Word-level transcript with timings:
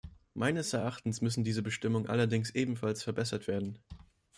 Meines 0.33 0.73
Erachtens 0.73 1.21
müssen 1.21 1.43
diese 1.43 1.61
Bestimmungen 1.61 2.09
allerdings 2.09 2.49
ebenfalls 2.49 3.03
verbessert 3.03 3.47
werden. 3.47 3.77